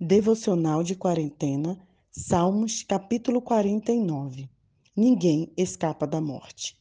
[0.00, 1.78] Devocional de Quarentena,
[2.10, 4.50] Salmos, capítulo 49.
[4.96, 6.76] Ninguém escapa da morte.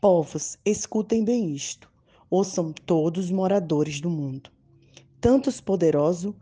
[0.00, 1.88] Povos, escutem bem isto.
[2.28, 4.50] Ouçam todos os moradores do mundo,
[5.20, 6.34] tanto os poderosos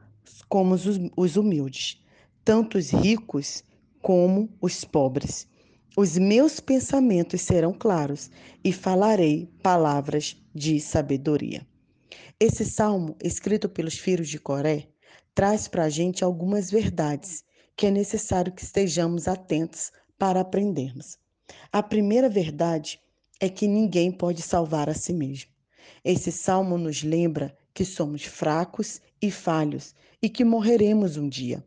[0.49, 2.03] como os, os humildes,
[2.43, 3.63] tanto os ricos
[4.01, 5.47] como os pobres.
[5.99, 8.31] Os meus pensamentos serão claros
[8.65, 11.67] e falarei palavras de sabedoria.
[12.41, 14.89] Esse salmo, escrito pelos filhos de Coré,
[15.37, 17.45] traz para a gente algumas verdades
[17.77, 21.19] que é necessário que estejamos atentos para aprendermos.
[21.71, 22.99] A primeira verdade
[23.39, 25.51] é que ninguém pode salvar a si mesmo.
[26.03, 31.63] Esse salmo nos lembra que somos fracos e falhos e que morreremos um dia.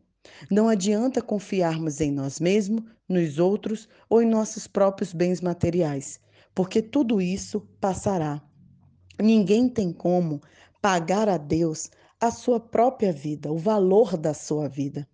[0.50, 6.18] Não adianta confiarmos em nós mesmos, nos outros ou em nossos próprios bens materiais,
[6.56, 8.42] porque tudo isso passará.
[9.16, 10.40] Ninguém tem como
[10.82, 11.88] pagar a Deus
[12.20, 15.08] a sua própria vida, o valor da sua vida.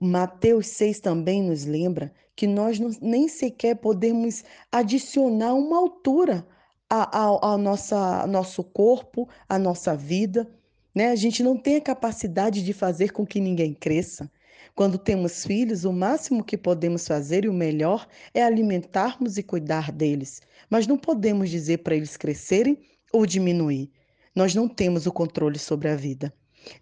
[0.00, 4.42] Mateus 6 também nos lembra que nós não, nem sequer podemos
[4.72, 6.46] adicionar uma altura
[6.88, 10.50] ao nosso corpo, à nossa vida.
[10.94, 11.10] Né?
[11.10, 14.30] A gente não tem a capacidade de fazer com que ninguém cresça.
[14.74, 19.92] Quando temos filhos, o máximo que podemos fazer e o melhor é alimentarmos e cuidar
[19.92, 20.40] deles.
[20.70, 22.78] Mas não podemos dizer para eles crescerem
[23.12, 23.90] ou diminuir.
[24.34, 26.32] Nós não temos o controle sobre a vida.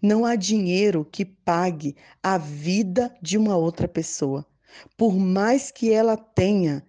[0.01, 4.45] Não há dinheiro que pague a vida de uma outra pessoa.
[4.97, 6.83] Por mais que ela tenha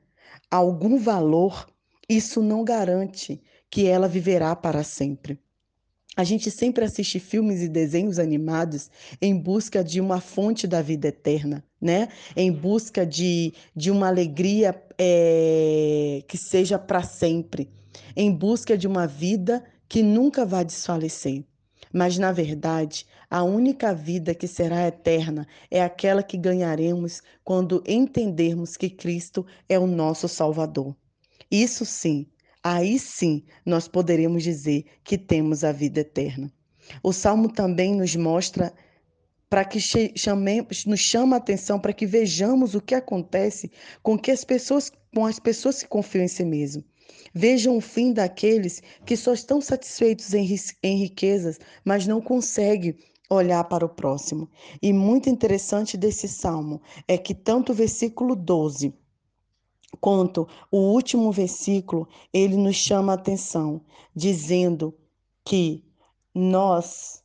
[0.50, 1.66] algum valor,
[2.08, 5.38] isso não garante que ela viverá para sempre.
[6.16, 8.90] A gente sempre assiste filmes e desenhos animados
[9.22, 12.08] em busca de uma fonte da vida eterna, né?
[12.36, 17.70] Em busca de, de uma alegria é, que seja para sempre,
[18.16, 21.44] em busca de uma vida que nunca vai desfalecer.
[21.92, 28.76] Mas, na verdade, a única vida que será eterna é aquela que ganharemos quando entendermos
[28.76, 30.96] que Cristo é o nosso Salvador.
[31.50, 32.28] Isso sim,
[32.62, 36.52] aí sim nós poderemos dizer que temos a vida eterna.
[37.02, 38.72] O Salmo também nos mostra
[39.48, 43.72] para que chamemos, nos chama a atenção para que vejamos o que acontece
[44.04, 46.84] com que as pessoas, com as pessoas que confiam em si mesmo.
[47.32, 52.96] Vejam o fim daqueles que só estão satisfeitos em, riquezas, mas não conseguem
[53.28, 54.50] olhar para o próximo.
[54.82, 58.92] E muito interessante desse salmo é que tanto o versículo 12
[60.00, 63.80] quanto o último versículo, ele nos chama a atenção,
[64.14, 64.94] dizendo
[65.44, 65.84] que
[66.34, 67.22] nós,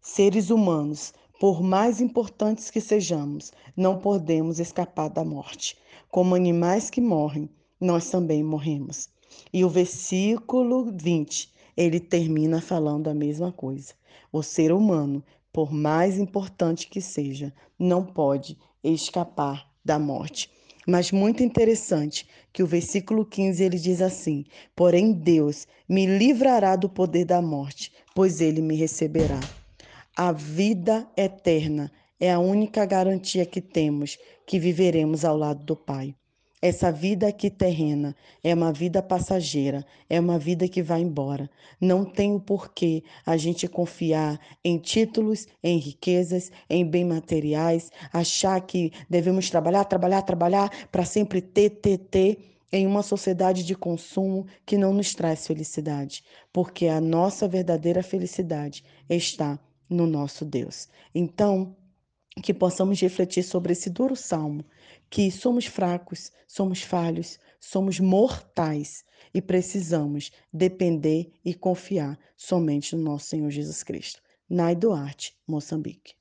[0.00, 5.78] seres humanos, por mais importantes que sejamos, não podemos escapar da morte.
[6.10, 7.48] Como animais que morrem,
[7.80, 9.08] nós também morremos.
[9.52, 13.94] E o versículo 20, ele termina falando a mesma coisa.
[14.32, 20.50] O ser humano, por mais importante que seja, não pode escapar da morte.
[20.86, 26.88] Mas muito interessante que o versículo 15 ele diz assim: Porém Deus me livrará do
[26.88, 29.48] poder da morte, pois ele me receberá.
[30.16, 36.14] A vida eterna é a única garantia que temos que viveremos ao lado do Pai.
[36.62, 41.48] Essa vida aqui terrena é uma vida passageira, é uma vida que vai embora.
[41.80, 48.60] Não tem o porquê a gente confiar em títulos, em riquezas, em bens materiais, achar
[48.60, 52.38] que devemos trabalhar, trabalhar, trabalhar para sempre ter, ter, ter
[52.70, 56.22] em uma sociedade de consumo que não nos traz felicidade,
[56.52, 60.88] porque a nossa verdadeira felicidade está no nosso Deus.
[61.14, 61.74] Então,
[62.42, 64.64] que possamos refletir sobre esse duro salmo,
[65.08, 69.04] que somos fracos, somos falhos, somos mortais
[69.34, 74.22] e precisamos depender e confiar somente no nosso Senhor Jesus Cristo.
[74.48, 76.19] Nai Duarte, Moçambique.